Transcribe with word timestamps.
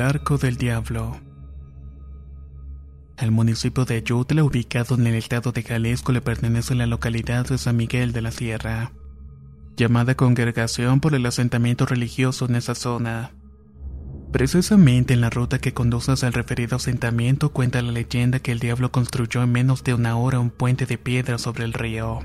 Arco 0.00 0.38
del 0.38 0.56
Diablo. 0.56 1.20
El 3.18 3.30
municipio 3.30 3.84
de 3.84 3.96
Ayutla, 3.96 4.44
ubicado 4.44 4.94
en 4.94 5.06
el 5.06 5.14
estado 5.14 5.52
de 5.52 5.62
Jalisco, 5.62 6.12
le 6.12 6.20
pertenece 6.20 6.74
la 6.74 6.86
localidad 6.86 7.46
de 7.46 7.58
San 7.58 7.76
Miguel 7.76 8.12
de 8.12 8.22
la 8.22 8.30
Sierra, 8.30 8.92
llamada 9.76 10.14
congregación 10.14 11.00
por 11.00 11.14
el 11.14 11.26
asentamiento 11.26 11.86
religioso 11.86 12.46
en 12.46 12.56
esa 12.56 12.74
zona. 12.74 13.32
Precisamente 14.32 15.12
en 15.12 15.20
la 15.20 15.30
ruta 15.30 15.58
que 15.58 15.74
conduce 15.74 16.12
al 16.24 16.32
referido 16.32 16.76
asentamiento 16.76 17.52
cuenta 17.52 17.82
la 17.82 17.92
leyenda 17.92 18.38
que 18.38 18.52
el 18.52 18.58
diablo 18.58 18.92
construyó 18.92 19.42
en 19.42 19.52
menos 19.52 19.84
de 19.84 19.94
una 19.94 20.16
hora 20.16 20.40
un 20.40 20.50
puente 20.50 20.86
de 20.86 20.98
piedra 20.98 21.36
sobre 21.36 21.64
el 21.64 21.72
río, 21.72 22.20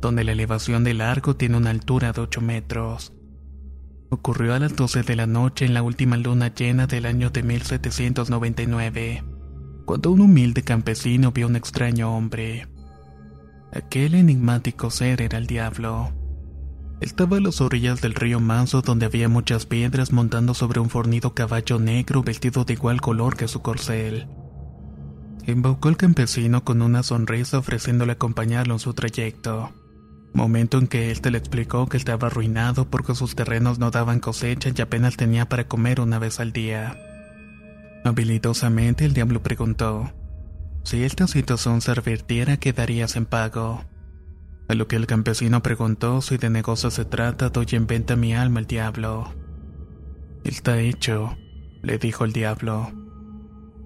donde 0.00 0.24
la 0.24 0.32
elevación 0.32 0.84
del 0.84 1.00
arco 1.00 1.36
tiene 1.36 1.56
una 1.56 1.70
altura 1.70 2.12
de 2.12 2.20
8 2.20 2.40
metros. 2.40 3.12
Ocurrió 4.12 4.52
a 4.52 4.58
las 4.58 4.76
12 4.76 5.04
de 5.04 5.16
la 5.16 5.26
noche 5.26 5.64
en 5.64 5.72
la 5.72 5.82
última 5.82 6.18
luna 6.18 6.54
llena 6.54 6.86
del 6.86 7.06
año 7.06 7.30
de 7.30 7.42
1799, 7.42 9.24
cuando 9.86 10.10
un 10.10 10.20
humilde 10.20 10.62
campesino 10.62 11.32
vio 11.32 11.46
un 11.46 11.56
extraño 11.56 12.14
hombre. 12.14 12.68
Aquel 13.72 14.14
enigmático 14.14 14.90
ser 14.90 15.22
era 15.22 15.38
el 15.38 15.46
diablo. 15.46 16.12
Estaba 17.00 17.38
a 17.38 17.40
las 17.40 17.62
orillas 17.62 18.02
del 18.02 18.14
río 18.14 18.38
Manso 18.38 18.82
donde 18.82 19.06
había 19.06 19.30
muchas 19.30 19.64
piedras 19.64 20.12
montando 20.12 20.52
sobre 20.52 20.78
un 20.78 20.90
fornido 20.90 21.32
caballo 21.32 21.78
negro 21.78 22.22
vestido 22.22 22.66
de 22.66 22.74
igual 22.74 23.00
color 23.00 23.38
que 23.38 23.48
su 23.48 23.62
corcel. 23.62 24.28
Embaucó 25.46 25.88
al 25.88 25.96
campesino 25.96 26.64
con 26.64 26.82
una 26.82 27.02
sonrisa 27.02 27.56
ofreciéndole 27.56 28.12
acompañarlo 28.12 28.74
en 28.74 28.78
su 28.78 28.92
trayecto 28.92 29.72
momento 30.32 30.78
en 30.78 30.86
que 30.86 31.10
éste 31.10 31.30
le 31.30 31.38
explicó 31.38 31.86
que 31.86 31.96
estaba 31.96 32.28
arruinado 32.28 32.88
porque 32.88 33.14
sus 33.14 33.34
terrenos 33.34 33.78
no 33.78 33.90
daban 33.90 34.20
cosecha 34.20 34.70
y 34.74 34.80
apenas 34.80 35.16
tenía 35.16 35.48
para 35.48 35.68
comer 35.68 36.00
una 36.00 36.18
vez 36.18 36.40
al 36.40 36.52
día. 36.52 36.98
Habilidosamente 38.04 39.04
el 39.04 39.14
diablo 39.14 39.42
preguntó, 39.42 40.12
si 40.84 41.04
esta 41.04 41.26
situación 41.28 41.80
se 41.80 41.94
revirtiera, 41.94 42.56
¿qué 42.56 42.72
darías 42.72 43.16
en 43.16 43.26
pago? 43.26 43.84
A 44.68 44.74
lo 44.74 44.88
que 44.88 44.96
el 44.96 45.06
campesino 45.06 45.62
preguntó 45.62 46.22
si 46.22 46.38
de 46.38 46.50
negocio 46.50 46.90
se 46.90 47.04
trata, 47.04 47.50
doy 47.50 47.66
en 47.72 47.86
venta 47.86 48.16
mi 48.16 48.34
alma 48.34 48.60
al 48.60 48.66
diablo. 48.66 49.32
Está 50.44 50.80
hecho, 50.80 51.36
le 51.82 51.98
dijo 51.98 52.24
el 52.24 52.32
diablo. 52.32 53.01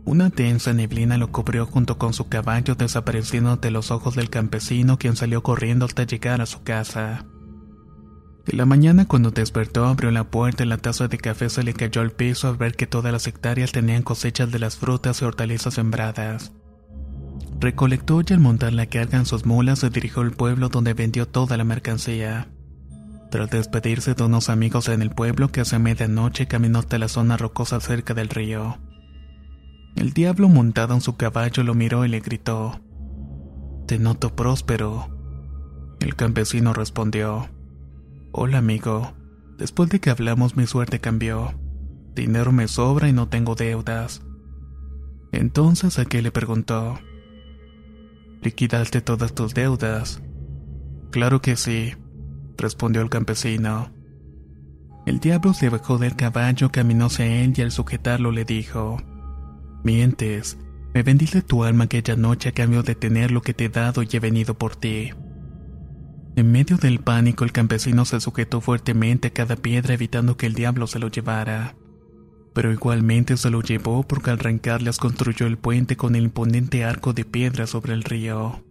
Una 0.06 0.28
densa 0.28 0.72
neblina 0.72 1.18
lo 1.18 1.32
cubrió 1.32 1.66
junto 1.66 1.98
con 1.98 2.14
su 2.14 2.28
caballo 2.28 2.76
desapareciendo 2.76 3.50
ante 3.50 3.72
los 3.72 3.90
ojos 3.90 4.14
del 4.14 4.30
campesino 4.30 4.98
quien 4.98 5.16
salió 5.16 5.42
corriendo 5.42 5.84
hasta 5.84 6.04
llegar 6.04 6.40
a 6.40 6.46
su 6.46 6.62
casa. 6.62 7.26
En 8.46 8.56
la 8.56 8.66
mañana 8.66 9.08
cuando 9.08 9.32
despertó 9.32 9.84
abrió 9.84 10.12
la 10.12 10.22
puerta 10.22 10.62
y 10.62 10.68
la 10.68 10.78
taza 10.78 11.08
de 11.08 11.18
café 11.18 11.50
se 11.50 11.64
le 11.64 11.74
cayó 11.74 12.02
al 12.02 12.12
piso 12.12 12.48
al 12.48 12.56
ver 12.56 12.76
que 12.76 12.86
todas 12.86 13.10
las 13.12 13.26
hectáreas 13.26 13.72
tenían 13.72 14.04
cosechas 14.04 14.52
de 14.52 14.60
las 14.60 14.76
frutas 14.76 15.20
y 15.20 15.24
hortalizas 15.24 15.74
sembradas. 15.74 16.52
Recolectó 17.58 18.22
y 18.24 18.32
al 18.32 18.38
montar 18.38 18.74
la 18.74 18.86
carga 18.86 19.18
en 19.18 19.26
sus 19.26 19.44
mulas 19.44 19.80
se 19.80 19.90
dirigió 19.90 20.22
al 20.22 20.30
pueblo 20.30 20.68
donde 20.68 20.94
vendió 20.94 21.26
toda 21.26 21.56
la 21.56 21.64
mercancía. 21.64 22.46
Tras 23.32 23.50
despedirse 23.50 24.14
de 24.14 24.22
unos 24.22 24.50
amigos 24.50 24.88
en 24.88 25.02
el 25.02 25.10
pueblo 25.10 25.48
que 25.50 25.62
hace 25.62 25.80
medianoche 25.80 26.46
caminó 26.46 26.78
hasta 26.78 26.96
la 26.96 27.08
zona 27.08 27.36
rocosa 27.36 27.80
cerca 27.80 28.14
del 28.14 28.28
río. 28.28 28.78
El 29.96 30.12
diablo 30.12 30.50
montado 30.50 30.92
en 30.92 31.00
su 31.00 31.16
caballo 31.16 31.62
lo 31.64 31.74
miró 31.74 32.04
y 32.04 32.08
le 32.08 32.20
gritó, 32.20 32.80
Te 33.86 33.98
noto 33.98 34.36
próspero. 34.36 35.08
El 36.00 36.14
campesino 36.14 36.74
respondió, 36.74 37.48
Hola 38.30 38.58
amigo, 38.58 39.14
después 39.56 39.88
de 39.88 39.98
que 39.98 40.10
hablamos 40.10 40.54
mi 40.54 40.66
suerte 40.66 41.00
cambió. 41.00 41.54
Dinero 42.14 42.52
me 42.52 42.68
sobra 42.68 43.08
y 43.08 43.14
no 43.14 43.28
tengo 43.28 43.54
deudas. 43.54 44.20
Entonces 45.32 45.98
aquel 45.98 46.24
le 46.24 46.30
preguntó, 46.30 46.98
¿liquidaste 48.42 49.00
todas 49.00 49.34
tus 49.34 49.54
deudas? 49.54 50.22
Claro 51.10 51.40
que 51.40 51.56
sí, 51.56 51.94
respondió 52.58 53.00
el 53.00 53.08
campesino. 53.08 53.90
El 55.06 55.20
diablo 55.20 55.54
se 55.54 55.70
bajó 55.70 55.96
del 55.96 56.16
caballo, 56.16 56.70
caminó 56.70 57.06
hacia 57.06 57.26
él 57.26 57.54
y 57.56 57.62
al 57.62 57.72
sujetarlo 57.72 58.30
le 58.30 58.44
dijo, 58.44 58.98
Mientes. 59.86 60.58
Me 60.94 61.04
vendiste 61.04 61.42
tu 61.42 61.62
alma 61.62 61.84
aquella 61.84 62.16
noche 62.16 62.48
a 62.48 62.52
cambio 62.52 62.82
de 62.82 62.96
tener 62.96 63.30
lo 63.30 63.40
que 63.40 63.54
te 63.54 63.66
he 63.66 63.68
dado 63.68 64.02
y 64.02 64.08
he 64.12 64.18
venido 64.18 64.58
por 64.58 64.74
ti. 64.74 65.12
En 66.34 66.50
medio 66.50 66.76
del 66.76 66.98
pánico 66.98 67.44
el 67.44 67.52
campesino 67.52 68.04
se 68.04 68.20
sujetó 68.20 68.60
fuertemente 68.60 69.28
a 69.28 69.32
cada 69.32 69.54
piedra 69.54 69.94
evitando 69.94 70.36
que 70.36 70.46
el 70.46 70.54
diablo 70.54 70.88
se 70.88 70.98
lo 70.98 71.06
llevara. 71.06 71.76
Pero 72.52 72.72
igualmente 72.72 73.36
se 73.36 73.48
lo 73.48 73.62
llevó 73.62 74.02
porque 74.02 74.30
al 74.30 74.40
arrancarlas 74.40 74.98
construyó 74.98 75.46
el 75.46 75.56
puente 75.56 75.96
con 75.96 76.16
el 76.16 76.24
imponente 76.24 76.84
arco 76.84 77.12
de 77.12 77.24
piedra 77.24 77.68
sobre 77.68 77.92
el 77.92 78.02
río. 78.02 78.64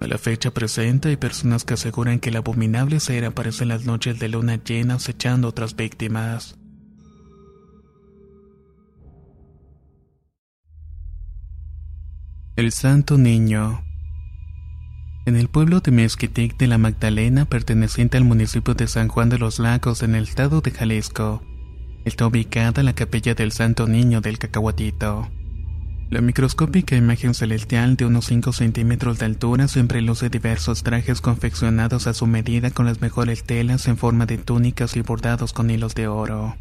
A 0.00 0.08
la 0.08 0.18
fecha 0.18 0.50
presente 0.50 1.10
hay 1.10 1.16
personas 1.16 1.64
que 1.64 1.74
aseguran 1.74 2.18
que 2.18 2.30
el 2.30 2.36
abominable 2.36 2.98
ser 2.98 3.24
aparece 3.24 3.62
en 3.62 3.68
las 3.68 3.84
noches 3.84 4.18
de 4.18 4.28
luna 4.28 4.56
llena 4.56 4.94
acechando 4.94 5.46
otras 5.46 5.76
víctimas. 5.76 6.58
El 12.56 12.70
Santo 12.70 13.18
Niño. 13.18 13.84
En 15.26 15.34
el 15.34 15.48
pueblo 15.48 15.80
de 15.80 15.90
Mezquitic 15.90 16.56
de 16.56 16.68
la 16.68 16.78
Magdalena, 16.78 17.46
perteneciente 17.46 18.16
al 18.16 18.22
municipio 18.22 18.74
de 18.74 18.86
San 18.86 19.08
Juan 19.08 19.28
de 19.28 19.38
los 19.38 19.58
Lagos 19.58 20.04
en 20.04 20.14
el 20.14 20.22
estado 20.22 20.60
de 20.60 20.70
Jalisco, 20.70 21.42
está 22.04 22.28
ubicada 22.28 22.84
la 22.84 22.92
capilla 22.92 23.34
del 23.34 23.50
Santo 23.50 23.88
Niño 23.88 24.20
del 24.20 24.38
Cacahuatito. 24.38 25.28
La 26.10 26.20
microscópica 26.20 26.94
imagen 26.94 27.34
celestial 27.34 27.96
de 27.96 28.06
unos 28.06 28.26
5 28.26 28.52
centímetros 28.52 29.18
de 29.18 29.24
altura 29.24 29.66
siempre 29.66 30.00
luce 30.00 30.30
diversos 30.30 30.84
trajes 30.84 31.20
confeccionados 31.20 32.06
a 32.06 32.14
su 32.14 32.28
medida 32.28 32.70
con 32.70 32.86
las 32.86 33.00
mejores 33.00 33.42
telas 33.42 33.88
en 33.88 33.96
forma 33.96 34.26
de 34.26 34.38
túnicas 34.38 34.94
y 34.94 35.00
bordados 35.00 35.52
con 35.52 35.72
hilos 35.72 35.96
de 35.96 36.06
oro. 36.06 36.54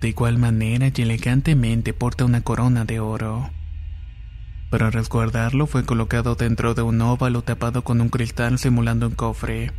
De 0.00 0.08
igual 0.08 0.38
manera 0.38 0.90
y 0.96 1.02
elegantemente 1.02 1.92
porta 1.92 2.24
una 2.24 2.40
corona 2.40 2.86
de 2.86 2.98
oro. 2.98 3.50
Para 4.70 4.90
resguardarlo 4.90 5.66
fue 5.66 5.84
colocado 5.84 6.34
dentro 6.34 6.74
de 6.74 6.82
un 6.82 7.00
óvalo 7.00 7.42
tapado 7.42 7.84
con 7.84 8.00
un 8.00 8.08
cristal 8.08 8.58
simulando 8.58 9.06
un 9.06 9.14
cofre. 9.14 9.72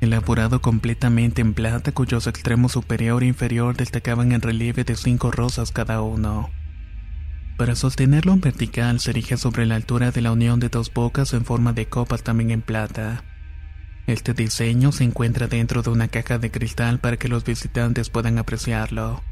Elaborado 0.00 0.60
completamente 0.60 1.40
en 1.40 1.54
plata 1.54 1.90
cuyos 1.92 2.26
extremos 2.26 2.72
superior 2.72 3.22
e 3.22 3.26
inferior 3.26 3.76
destacaban 3.76 4.32
en 4.32 4.42
relieve 4.42 4.84
de 4.84 4.94
cinco 4.94 5.30
rosas 5.30 5.72
cada 5.72 6.02
uno. 6.02 6.50
Para 7.56 7.74
sostenerlo 7.74 8.34
en 8.34 8.40
vertical 8.40 9.00
se 9.00 9.10
erige 9.10 9.36
sobre 9.36 9.66
la 9.66 9.74
altura 9.74 10.12
de 10.12 10.20
la 10.20 10.32
unión 10.32 10.60
de 10.60 10.68
dos 10.68 10.92
bocas 10.92 11.32
en 11.32 11.44
forma 11.44 11.72
de 11.72 11.86
copas 11.86 12.22
también 12.22 12.50
en 12.50 12.62
plata. 12.62 13.24
Este 14.06 14.34
diseño 14.34 14.92
se 14.92 15.04
encuentra 15.04 15.48
dentro 15.48 15.82
de 15.82 15.90
una 15.90 16.08
caja 16.08 16.38
de 16.38 16.50
cristal 16.50 17.00
para 17.00 17.16
que 17.16 17.28
los 17.28 17.44
visitantes 17.44 18.10
puedan 18.10 18.38
apreciarlo, 18.38 19.22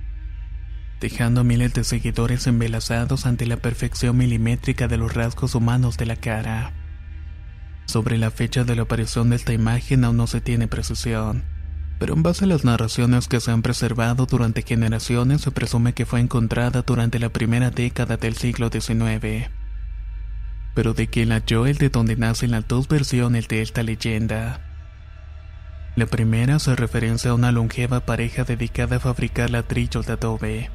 dejando 1.00 1.44
miles 1.44 1.74
de 1.74 1.84
seguidores 1.84 2.46
embelazados 2.46 3.26
ante 3.26 3.46
la 3.46 3.56
perfección 3.56 4.16
milimétrica 4.16 4.88
de 4.88 4.96
los 4.96 5.14
rasgos 5.14 5.54
humanos 5.54 5.96
de 5.96 6.06
la 6.06 6.16
cara. 6.16 6.72
Sobre 7.86 8.18
la 8.18 8.30
fecha 8.30 8.64
de 8.64 8.74
la 8.74 8.82
aparición 8.82 9.30
de 9.30 9.36
esta 9.36 9.52
imagen 9.52 10.04
aún 10.04 10.16
no 10.16 10.26
se 10.26 10.40
tiene 10.40 10.68
precisión, 10.68 11.44
pero 11.98 12.14
en 12.14 12.22
base 12.22 12.44
a 12.44 12.48
las 12.48 12.64
narraciones 12.64 13.28
que 13.28 13.40
se 13.40 13.50
han 13.50 13.62
preservado 13.62 14.26
durante 14.26 14.62
generaciones 14.62 15.42
se 15.42 15.50
presume 15.50 15.92
que 15.92 16.06
fue 16.06 16.20
encontrada 16.20 16.82
durante 16.82 17.18
la 17.18 17.30
primera 17.30 17.70
década 17.70 18.16
del 18.16 18.36
siglo 18.36 18.70
XIX. 18.70 19.50
Pero 20.74 20.92
de 20.92 21.06
quien 21.06 21.30
la 21.30 21.42
Joel 21.48 21.78
de 21.78 21.88
donde 21.88 22.16
nacen 22.16 22.50
las 22.50 22.68
dos 22.68 22.88
versiones 22.88 23.48
de 23.48 23.62
esta 23.62 23.82
leyenda. 23.82 24.60
La 25.94 26.04
primera 26.04 26.58
se 26.58 26.76
referencia 26.76 27.30
a 27.30 27.34
una 27.34 27.52
longeva 27.52 28.00
pareja 28.00 28.44
dedicada 28.44 28.96
a 28.96 29.00
fabricar 29.00 29.48
ladrillos 29.48 30.04
de 30.04 30.12
adobe, 30.12 30.70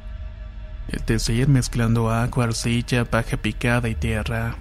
es 0.88 1.04
decir, 1.06 1.48
mezclando 1.48 2.10
agua, 2.10 2.44
arcilla, 2.44 3.04
paja 3.04 3.36
picada 3.36 3.88
y 3.88 3.94
tierra. 3.94 4.56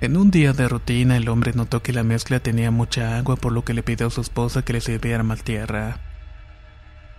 En 0.00 0.16
un 0.16 0.30
día 0.30 0.52
de 0.52 0.68
rutina, 0.68 1.16
el 1.16 1.28
hombre 1.28 1.52
notó 1.54 1.82
que 1.82 1.92
la 1.92 2.02
mezcla 2.02 2.40
tenía 2.40 2.70
mucha 2.70 3.18
agua, 3.18 3.36
por 3.36 3.52
lo 3.52 3.64
que 3.64 3.74
le 3.74 3.82
pidió 3.82 4.08
a 4.08 4.10
su 4.10 4.20
esposa 4.20 4.62
que 4.62 4.72
le 4.72 4.80
sirviera 4.80 5.22
más 5.22 5.44
tierra. 5.44 6.00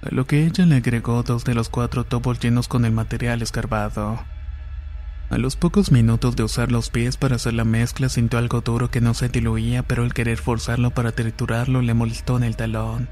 A 0.01 0.13
lo 0.13 0.27
que 0.27 0.45
ella 0.45 0.65
le 0.65 0.75
agregó 0.75 1.23
dos 1.23 1.45
de 1.45 1.53
los 1.53 1.69
cuatro 1.69 2.03
tubos 2.03 2.39
llenos 2.39 2.67
con 2.67 2.83
el 2.83 2.91
material 2.91 3.41
escarbado. 3.41 4.19
A 5.29 5.37
los 5.37 5.55
pocos 5.55 5.91
minutos 5.91 6.35
de 6.35 6.43
usar 6.43 6.71
los 6.71 6.89
pies 6.89 7.15
para 7.15 7.37
hacer 7.37 7.53
la 7.53 7.63
mezcla 7.63 8.09
sintió 8.09 8.37
algo 8.37 8.59
duro 8.59 8.91
que 8.91 8.99
no 8.99 9.13
se 9.13 9.29
diluía, 9.29 9.81
pero 9.83 10.03
el 10.03 10.13
querer 10.13 10.37
forzarlo 10.37 10.91
para 10.91 11.13
triturarlo 11.13 11.81
le 11.81 11.93
molestó 11.93 12.35
en 12.35 12.43
el 12.43 12.57
talón. 12.57 13.07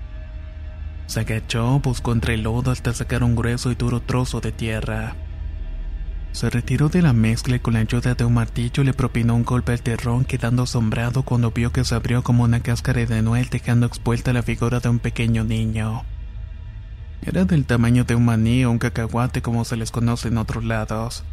Se 1.07 1.21
agachó, 1.21 1.79
buscó 1.79 2.13
entre 2.13 2.35
el 2.35 2.43
lodo 2.43 2.71
hasta 2.71 2.93
sacar 2.93 3.23
un 3.23 3.35
grueso 3.35 3.71
y 3.71 3.75
duro 3.75 4.01
trozo 4.01 4.39
de 4.41 4.51
tierra. 4.51 5.15
Se 6.31 6.49
retiró 6.49 6.87
de 6.87 7.01
la 7.01 7.11
mezcla 7.11 7.57
y 7.57 7.59
con 7.59 7.73
la 7.73 7.81
ayuda 7.81 8.15
de 8.15 8.23
un 8.23 8.33
martillo 8.33 8.83
le 8.83 8.93
propinó 8.93 9.35
un 9.35 9.43
golpe 9.43 9.73
al 9.73 9.81
terrón 9.81 10.23
quedando 10.23 10.63
asombrado 10.63 11.23
cuando 11.23 11.51
vio 11.51 11.73
que 11.73 11.83
se 11.83 11.93
abrió 11.93 12.23
como 12.23 12.43
una 12.43 12.61
cáscara 12.61 13.05
de 13.05 13.21
nuez 13.21 13.49
dejando 13.49 13.85
expuesta 13.85 14.31
la 14.31 14.41
figura 14.41 14.79
de 14.79 14.89
un 14.89 14.99
pequeño 14.99 15.43
niño. 15.43 16.03
Era 17.21 17.43
del 17.43 17.65
tamaño 17.65 18.05
de 18.05 18.15
un 18.15 18.25
maní 18.25 18.63
o 18.63 18.71
un 18.71 18.79
cacahuate 18.79 19.41
como 19.41 19.65
se 19.65 19.75
les 19.75 19.91
conoce 19.91 20.29
en 20.29 20.37
otros 20.37 20.63
lados. 20.63 21.23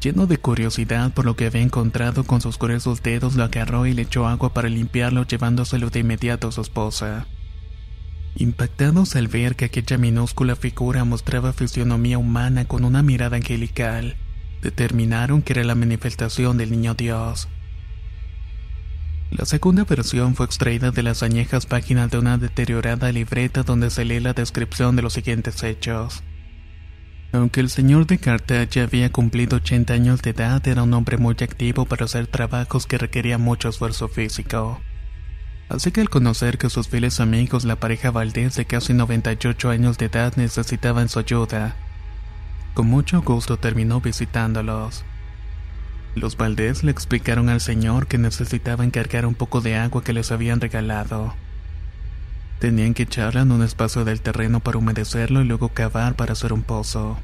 Lleno 0.00 0.26
de 0.28 0.38
curiosidad 0.38 1.12
por 1.12 1.24
lo 1.24 1.34
que 1.34 1.46
había 1.46 1.60
encontrado 1.60 2.22
con 2.22 2.40
sus 2.40 2.56
gruesos 2.56 3.02
dedos, 3.02 3.34
lo 3.34 3.42
agarró 3.42 3.84
y 3.84 3.94
le 3.94 4.02
echó 4.02 4.28
agua 4.28 4.54
para 4.54 4.68
limpiarlo, 4.68 5.26
llevándoselo 5.26 5.90
de 5.90 5.98
inmediato 5.98 6.48
a 6.48 6.52
su 6.52 6.60
esposa. 6.60 7.26
Impactados 8.36 9.16
al 9.16 9.28
ver 9.28 9.56
que 9.56 9.64
aquella 9.64 9.98
minúscula 9.98 10.54
figura 10.54 11.04
mostraba 11.04 11.52
fisionomía 11.52 12.18
humana 12.18 12.66
con 12.66 12.84
una 12.84 13.02
mirada 13.02 13.36
angelical, 13.36 14.16
determinaron 14.62 15.42
que 15.42 15.54
era 15.54 15.64
la 15.64 15.74
manifestación 15.74 16.56
del 16.56 16.70
niño 16.70 16.94
Dios. 16.94 17.48
La 19.30 19.44
segunda 19.44 19.84
versión 19.84 20.34
fue 20.34 20.46
extraída 20.46 20.90
de 20.90 21.02
las 21.02 21.22
añejas 21.22 21.66
páginas 21.66 22.10
de 22.10 22.18
una 22.18 22.38
deteriorada 22.38 23.12
libreta 23.12 23.62
donde 23.62 23.90
se 23.90 24.04
lee 24.04 24.20
la 24.20 24.32
descripción 24.32 24.96
de 24.96 25.02
los 25.02 25.12
siguientes 25.12 25.62
hechos. 25.62 26.22
Aunque 27.32 27.60
el 27.60 27.68
señor 27.68 28.06
de 28.06 28.18
Carthage 28.18 28.70
ya 28.70 28.84
había 28.84 29.12
cumplido 29.12 29.56
80 29.56 29.92
años 29.92 30.22
de 30.22 30.30
edad, 30.30 30.66
era 30.66 30.82
un 30.82 30.94
hombre 30.94 31.18
muy 31.18 31.36
activo 31.42 31.84
para 31.84 32.06
hacer 32.06 32.26
trabajos 32.26 32.86
que 32.86 32.96
requerían 32.96 33.42
mucho 33.42 33.68
esfuerzo 33.68 34.08
físico. 34.08 34.80
Así 35.68 35.92
que 35.92 36.00
al 36.00 36.08
conocer 36.08 36.56
que 36.56 36.70
sus 36.70 36.88
fieles 36.88 37.20
amigos, 37.20 37.64
la 37.64 37.76
pareja 37.76 38.10
Valdés 38.10 38.56
de 38.56 38.64
casi 38.64 38.94
98 38.94 39.70
años 39.70 39.98
de 39.98 40.06
edad, 40.06 40.34
necesitaban 40.36 41.08
su 41.08 41.18
ayuda, 41.18 41.76
con 42.78 42.86
mucho 42.86 43.22
gusto 43.22 43.58
terminó 43.58 44.00
visitándolos. 44.00 45.04
Los 46.14 46.36
Valdés 46.36 46.84
le 46.84 46.92
explicaron 46.92 47.48
al 47.48 47.60
señor 47.60 48.06
que 48.06 48.18
necesitaban 48.18 48.90
cargar 48.90 49.26
un 49.26 49.34
poco 49.34 49.60
de 49.60 49.76
agua 49.76 50.04
que 50.04 50.12
les 50.12 50.30
habían 50.30 50.60
regalado. 50.60 51.34
Tenían 52.60 52.94
que 52.94 53.02
echarla 53.02 53.42
en 53.42 53.52
un 53.52 53.62
espacio 53.62 54.04
del 54.04 54.20
terreno 54.20 54.60
para 54.60 54.78
humedecerlo 54.78 55.42
y 55.42 55.44
luego 55.44 55.68
cavar 55.68 56.14
para 56.14 56.32
hacer 56.32 56.52
un 56.52 56.62
pozo. 56.62 57.18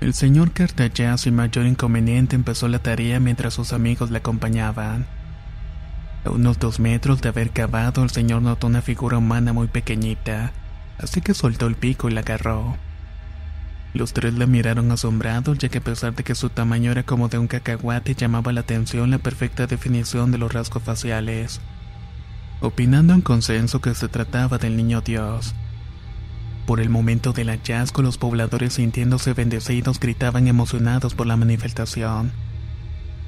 El 0.00 0.14
señor 0.14 0.52
Cartaya, 0.52 1.16
sin 1.16 1.36
mayor 1.36 1.66
inconveniente, 1.66 2.36
empezó 2.36 2.68
la 2.68 2.80
tarea 2.80 3.20
mientras 3.20 3.54
sus 3.54 3.72
amigos 3.72 4.10
le 4.10 4.18
acompañaban. 4.18 5.06
A 6.24 6.30
unos 6.30 6.58
dos 6.58 6.80
metros 6.80 7.20
de 7.20 7.28
haber 7.30 7.50
cavado, 7.50 8.02
el 8.02 8.10
señor 8.10 8.42
notó 8.42 8.66
una 8.66 8.82
figura 8.82 9.18
humana 9.18 9.52
muy 9.52 9.68
pequeñita, 9.68 10.52
así 10.98 11.20
que 11.20 11.34
soltó 11.34 11.66
el 11.66 11.76
pico 11.76 12.08
y 12.08 12.12
la 12.12 12.20
agarró. 12.20 12.76
Los 13.94 14.12
tres 14.12 14.34
la 14.34 14.46
miraron 14.46 14.92
asombrados, 14.92 15.58
ya 15.58 15.68
que 15.68 15.78
a 15.78 15.84
pesar 15.84 16.14
de 16.14 16.22
que 16.22 16.34
su 16.34 16.50
tamaño 16.50 16.92
era 16.92 17.02
como 17.02 17.28
de 17.28 17.38
un 17.38 17.48
cacahuate, 17.48 18.14
llamaba 18.14 18.52
la 18.52 18.60
atención 18.60 19.10
la 19.10 19.18
perfecta 19.18 19.66
definición 19.66 20.30
de 20.30 20.38
los 20.38 20.52
rasgos 20.52 20.82
faciales 20.82 21.60
opinando 22.60 23.14
en 23.14 23.22
consenso 23.22 23.80
que 23.80 23.94
se 23.94 24.08
trataba 24.08 24.58
del 24.58 24.76
niño 24.76 25.00
Dios. 25.00 25.54
Por 26.66 26.80
el 26.80 26.90
momento 26.90 27.32
del 27.32 27.48
hallazgo, 27.48 28.02
los 28.02 28.18
pobladores 28.18 28.74
sintiéndose 28.74 29.32
bendecidos 29.32 29.98
gritaban 29.98 30.46
emocionados 30.46 31.14
por 31.14 31.26
la 31.26 31.36
manifestación. 31.36 32.32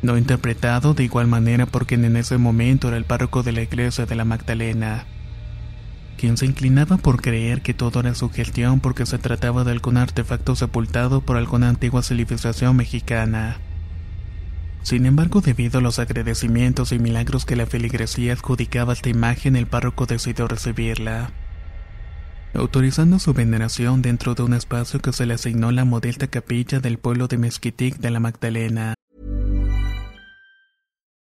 No 0.02 0.18
interpretado 0.18 0.94
de 0.94 1.04
igual 1.04 1.28
manera 1.28 1.66
porque 1.66 1.94
en 1.94 2.16
ese 2.16 2.36
momento 2.36 2.88
era 2.88 2.96
el 2.96 3.04
párroco 3.04 3.44
de 3.44 3.52
la 3.52 3.62
iglesia 3.62 4.04
de 4.04 4.16
la 4.16 4.24
Magdalena, 4.24 5.06
quien 6.18 6.36
se 6.36 6.46
inclinaba 6.46 6.96
por 6.96 7.22
creer 7.22 7.62
que 7.62 7.72
todo 7.72 8.00
era 8.00 8.14
su 8.14 8.28
gestión 8.28 8.80
porque 8.80 9.06
se 9.06 9.18
trataba 9.18 9.62
de 9.62 9.70
algún 9.70 9.96
artefacto 9.96 10.56
sepultado 10.56 11.20
por 11.20 11.36
alguna 11.36 11.68
antigua 11.68 12.02
civilización 12.02 12.76
mexicana. 12.76 13.58
Sin 14.82 15.06
embargo, 15.06 15.40
debido 15.40 15.78
a 15.78 15.82
los 15.82 16.00
agradecimientos 16.00 16.90
y 16.90 16.98
milagros 16.98 17.44
que 17.44 17.54
la 17.54 17.66
feligresía 17.66 18.32
adjudicaba 18.32 18.92
a 18.92 18.94
esta 18.94 19.08
imagen, 19.08 19.54
el 19.54 19.68
párroco 19.68 20.06
decidió 20.06 20.48
recibirla, 20.48 21.30
autorizando 22.54 23.20
su 23.20 23.32
veneración 23.32 24.02
dentro 24.02 24.34
de 24.34 24.42
un 24.42 24.54
espacio 24.54 25.00
que 25.00 25.12
se 25.12 25.26
le 25.26 25.34
asignó 25.34 25.70
la 25.70 25.84
modesta 25.84 26.26
capilla 26.26 26.80
del 26.80 26.98
pueblo 26.98 27.28
de 27.28 27.38
Mezquitic 27.38 27.98
de 27.98 28.10
la 28.10 28.18
Magdalena. 28.18 28.94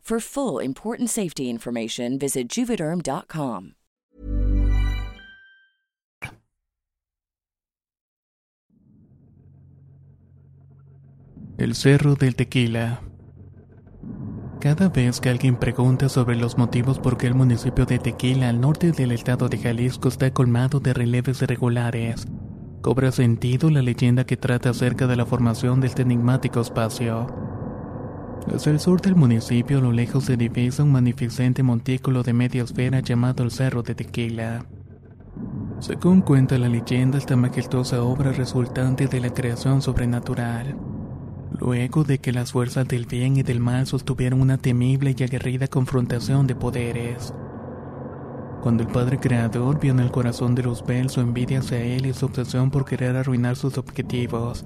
For 0.00 0.20
full 0.20 0.60
important 0.60 1.08
safety 1.08 1.48
information, 1.48 2.18
visit 2.18 2.48
juvederm.com. 2.48 3.74
El 11.58 11.74
Cerro 11.74 12.14
del 12.14 12.34
Tequila. 12.34 13.02
Cada 14.60 14.88
vez 14.88 15.20
que 15.20 15.28
alguien 15.28 15.56
pregunta 15.56 16.08
sobre 16.08 16.36
los 16.36 16.58
motivos 16.58 16.98
por 16.98 17.16
qué 17.16 17.26
el 17.26 17.34
municipio 17.34 17.86
de 17.86 17.98
Tequila, 17.98 18.48
al 18.48 18.60
norte 18.60 18.92
del 18.92 19.12
estado 19.12 19.48
de 19.48 19.58
Jalisco, 19.58 20.08
está 20.08 20.32
colmado 20.32 20.80
de 20.80 20.92
relieves 20.92 21.40
irregulares, 21.42 22.26
cobra 22.82 23.12
sentido 23.12 23.70
la 23.70 23.82
leyenda 23.82 24.24
que 24.24 24.36
trata 24.36 24.70
acerca 24.70 25.06
de 25.06 25.16
la 25.16 25.26
formación 25.26 25.80
de 25.80 25.86
este 25.86 26.02
enigmático 26.02 26.60
espacio. 26.60 27.49
Hacia 28.54 28.72
el 28.72 28.80
sur 28.80 29.00
del 29.00 29.14
municipio, 29.14 29.78
a 29.78 29.80
lo 29.80 29.92
lejos 29.92 30.24
se 30.24 30.36
divisa 30.36 30.82
un 30.82 30.90
magnificente 30.90 31.62
montículo 31.62 32.24
de 32.24 32.32
media 32.32 32.64
esfera 32.64 32.98
llamado 32.98 33.44
el 33.44 33.52
Cerro 33.52 33.84
de 33.84 33.94
Tequila. 33.94 34.66
Según 35.78 36.20
cuenta 36.20 36.58
la 36.58 36.68
leyenda, 36.68 37.16
esta 37.16 37.36
majestuosa 37.36 38.02
obra 38.02 38.32
resultante 38.32 39.06
de 39.06 39.20
la 39.20 39.32
creación 39.32 39.82
sobrenatural. 39.82 40.76
Luego 41.60 42.02
de 42.02 42.18
que 42.18 42.32
las 42.32 42.50
fuerzas 42.50 42.88
del 42.88 43.06
bien 43.06 43.36
y 43.36 43.44
del 43.44 43.60
mal 43.60 43.86
sostuvieron 43.86 44.40
una 44.40 44.58
temible 44.58 45.14
y 45.16 45.22
aguerrida 45.22 45.68
confrontación 45.68 46.48
de 46.48 46.56
poderes. 46.56 47.32
Cuando 48.62 48.82
el 48.82 48.88
Padre 48.88 49.20
Creador 49.20 49.78
vio 49.78 49.92
en 49.92 50.00
el 50.00 50.10
corazón 50.10 50.56
de 50.56 50.64
los 50.64 50.84
Bell 50.84 51.08
su 51.08 51.20
envidia 51.20 51.60
hacia 51.60 51.80
él 51.80 52.04
y 52.04 52.12
su 52.12 52.26
obsesión 52.26 52.72
por 52.72 52.84
querer 52.84 53.16
arruinar 53.16 53.54
sus 53.54 53.78
objetivos, 53.78 54.64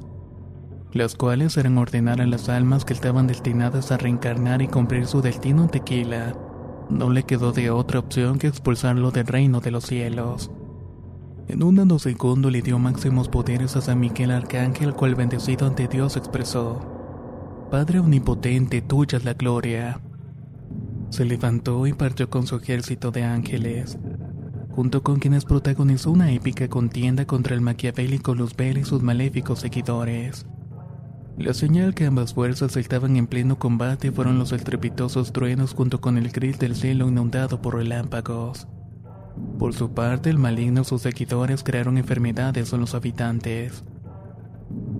las 0.94 1.16
cuales 1.16 1.56
eran 1.56 1.76
ordenar 1.76 2.20
a 2.20 2.26
las 2.26 2.48
almas 2.48 2.84
que 2.84 2.92
estaban 2.92 3.26
destinadas 3.26 3.90
a 3.90 3.96
reencarnar 3.96 4.62
y 4.62 4.68
cumplir 4.68 5.06
su 5.06 5.20
destino 5.20 5.64
en 5.64 5.68
tequila, 5.68 6.34
no 6.88 7.10
le 7.10 7.24
quedó 7.24 7.50
de 7.50 7.70
otra 7.70 7.98
opción 7.98 8.38
que 8.38 8.46
expulsarlo 8.46 9.10
del 9.10 9.26
reino 9.26 9.60
de 9.60 9.72
los 9.72 9.84
cielos. 9.84 10.52
En 11.48 11.62
un 11.64 11.74
nanosegundo 11.74 12.48
le 12.48 12.62
dio 12.62 12.78
máximos 12.78 13.28
poderes 13.28 13.74
a 13.74 13.80
San 13.80 13.98
Miguel 13.98 14.30
Arcángel, 14.30 14.94
cual 14.94 15.16
bendecido 15.16 15.66
ante 15.66 15.88
Dios 15.88 16.16
expresó: 16.16 17.66
Padre 17.70 17.98
omnipotente, 17.98 18.80
tuya 18.80 19.18
es 19.18 19.24
la 19.24 19.34
gloria. 19.34 20.00
Se 21.10 21.24
levantó 21.24 21.86
y 21.88 21.92
partió 21.92 22.30
con 22.30 22.46
su 22.46 22.56
ejército 22.56 23.10
de 23.10 23.24
ángeles, 23.24 23.98
junto 24.70 25.02
con 25.02 25.18
quienes 25.18 25.44
protagonizó 25.44 26.12
una 26.12 26.30
épica 26.30 26.68
contienda 26.68 27.26
contra 27.26 27.54
el 27.54 27.60
maquiavélico 27.60 28.34
Luzbel 28.34 28.78
y 28.78 28.84
sus 28.84 29.02
maléficos 29.02 29.58
seguidores. 29.58 30.46
La 31.36 31.52
señal 31.52 31.94
que 31.94 32.06
ambas 32.06 32.32
fuerzas 32.32 32.76
estaban 32.76 33.16
en 33.16 33.26
pleno 33.26 33.58
combate 33.58 34.12
fueron 34.12 34.38
los 34.38 34.52
estrepitosos 34.52 35.32
truenos 35.32 35.74
junto 35.74 36.00
con 36.00 36.16
el 36.16 36.30
gris 36.30 36.60
del 36.60 36.76
cielo 36.76 37.08
inundado 37.08 37.60
por 37.60 37.74
relámpagos. 37.74 38.68
Por 39.58 39.74
su 39.74 39.92
parte, 39.94 40.30
el 40.30 40.38
maligno 40.38 40.82
y 40.82 40.84
sus 40.84 41.02
seguidores 41.02 41.64
crearon 41.64 41.98
enfermedades 41.98 42.72
en 42.72 42.80
los 42.80 42.94
habitantes. 42.94 43.82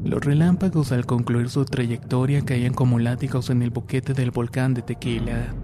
Los 0.05 0.25
relámpagos 0.25 0.91
al 0.91 1.07
concluir 1.07 1.51
su 1.51 1.65
trayectoria 1.65 2.45
caían 2.45 2.75
como 2.75 2.99
látigos 2.99 3.49
en 3.51 3.63
el 3.63 3.71
boquete 3.71 4.13
del 4.13 4.33
volcán 4.33 4.75
de 4.75 4.83
Tequila. 4.83 5.55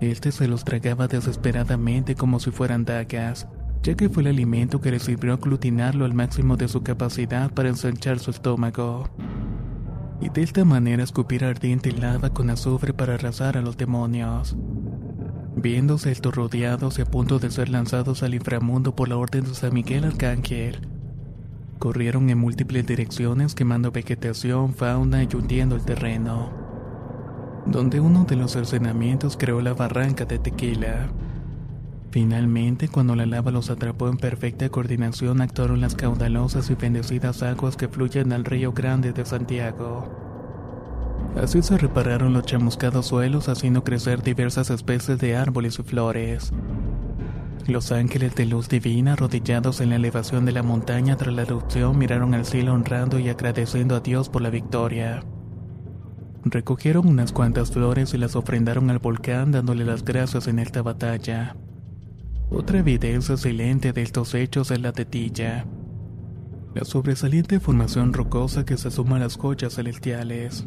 Este 0.00 0.30
se 0.30 0.46
los 0.46 0.64
tragaba 0.64 1.08
desesperadamente 1.08 2.14
como 2.14 2.38
si 2.38 2.52
fueran 2.52 2.84
dagas, 2.84 3.48
ya 3.82 3.94
que 3.94 4.08
fue 4.08 4.22
el 4.22 4.28
alimento 4.28 4.80
que 4.80 4.92
le 4.92 5.00
sirvió 5.00 5.32
aglutinarlo 5.32 6.04
al 6.04 6.14
máximo 6.14 6.56
de 6.56 6.68
su 6.68 6.82
capacidad 6.84 7.52
para 7.52 7.68
ensanchar 7.68 8.20
su 8.20 8.30
estómago. 8.30 9.10
Y 10.22 10.28
de 10.28 10.42
esta 10.42 10.64
manera 10.64 11.02
escupir 11.02 11.44
ardiente 11.44 11.90
lava 11.90 12.30
con 12.30 12.48
azufre 12.48 12.94
para 12.94 13.14
arrasar 13.14 13.56
a 13.58 13.60
los 13.60 13.76
demonios. 13.76 14.56
Viéndose 15.56 16.12
estos 16.12 16.36
rodeados 16.36 17.00
y 17.00 17.02
a 17.02 17.06
punto 17.06 17.40
de 17.40 17.50
ser 17.50 17.68
lanzados 17.68 18.22
al 18.22 18.34
inframundo 18.34 18.94
por 18.94 19.08
la 19.08 19.16
orden 19.16 19.42
de 19.42 19.54
San 19.54 19.74
Miguel 19.74 20.04
Arcángel, 20.04 20.86
corrieron 21.80 22.30
en 22.30 22.38
múltiples 22.38 22.86
direcciones 22.86 23.56
quemando 23.56 23.90
vegetación, 23.90 24.74
fauna 24.74 25.24
y 25.24 25.28
hundiendo 25.34 25.74
el 25.74 25.84
terreno, 25.84 26.52
donde 27.66 27.98
uno 27.98 28.24
de 28.24 28.36
los 28.36 28.52
cercenamientos 28.52 29.36
creó 29.36 29.60
la 29.60 29.74
barranca 29.74 30.24
de 30.24 30.38
tequila. 30.38 31.10
Finalmente, 32.12 32.88
cuando 32.88 33.16
la 33.16 33.24
lava 33.24 33.50
los 33.50 33.70
atrapó 33.70 34.06
en 34.10 34.18
perfecta 34.18 34.68
coordinación, 34.68 35.40
actuaron 35.40 35.80
las 35.80 35.94
caudalosas 35.94 36.68
y 36.68 36.74
bendecidas 36.74 37.42
aguas 37.42 37.78
que 37.78 37.88
fluyen 37.88 38.34
al 38.34 38.44
río 38.44 38.72
Grande 38.72 39.14
de 39.14 39.24
Santiago. 39.24 40.10
Así 41.42 41.62
se 41.62 41.78
repararon 41.78 42.34
los 42.34 42.44
chamuscados 42.44 43.06
suelos, 43.06 43.48
haciendo 43.48 43.82
crecer 43.82 44.22
diversas 44.22 44.68
especies 44.68 45.18
de 45.20 45.36
árboles 45.36 45.78
y 45.78 45.84
flores. 45.84 46.52
Los 47.66 47.90
ángeles 47.92 48.34
de 48.34 48.44
luz 48.44 48.68
divina, 48.68 49.14
arrodillados 49.14 49.80
en 49.80 49.88
la 49.88 49.96
elevación 49.96 50.44
de 50.44 50.52
la 50.52 50.62
montaña 50.62 51.16
tras 51.16 51.34
la 51.34 51.42
erupción, 51.42 51.96
miraron 51.96 52.34
al 52.34 52.44
cielo 52.44 52.74
honrando 52.74 53.18
y 53.18 53.30
agradeciendo 53.30 53.96
a 53.96 54.00
Dios 54.00 54.28
por 54.28 54.42
la 54.42 54.50
victoria. 54.50 55.24
Recogieron 56.44 57.08
unas 57.08 57.32
cuantas 57.32 57.70
flores 57.70 58.12
y 58.12 58.18
las 58.18 58.36
ofrendaron 58.36 58.90
al 58.90 58.98
volcán 58.98 59.50
dándole 59.50 59.86
las 59.86 60.04
gracias 60.04 60.46
en 60.46 60.58
esta 60.58 60.82
batalla. 60.82 61.56
Otra 62.54 62.80
evidencia 62.80 63.34
excelente 63.34 63.94
de 63.94 64.02
estos 64.02 64.34
hechos 64.34 64.70
es 64.70 64.80
la 64.80 64.92
tetilla, 64.92 65.64
la 66.74 66.84
sobresaliente 66.84 67.60
formación 67.60 68.12
rocosa 68.12 68.66
que 68.66 68.76
se 68.76 68.90
suma 68.90 69.16
a 69.16 69.20
las 69.20 69.36
joyas 69.36 69.76
celestiales. 69.76 70.66